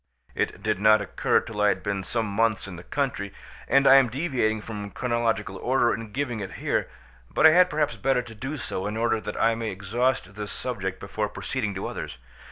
It 0.33 0.63
did 0.63 0.79
not 0.79 0.99
occur 0.99 1.41
till 1.41 1.61
I 1.61 1.67
had 1.67 1.83
been 1.83 2.01
some 2.03 2.25
months 2.25 2.67
in 2.67 2.75
the 2.75 2.81
country, 2.83 3.31
and 3.67 3.85
I 3.85 3.97
am 3.97 4.09
deviating 4.09 4.61
from 4.61 4.89
chronological 4.89 5.57
order 5.57 5.93
in 5.93 6.11
giving 6.11 6.39
it 6.39 6.53
here; 6.53 6.89
but 7.29 7.45
I 7.45 7.51
had 7.51 7.69
perhaps 7.69 7.97
better 7.97 8.23
do 8.23 8.57
so 8.57 8.87
in 8.87 8.97
order 8.97 9.21
that 9.21 9.39
I 9.39 9.53
may 9.53 9.69
exhaust 9.69 10.33
this 10.33 10.51
subject 10.51 10.99
before 10.99 11.29
proceeding 11.29 11.75
to 11.75 11.85
others. 11.85 12.17